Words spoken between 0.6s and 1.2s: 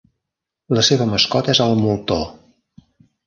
La seva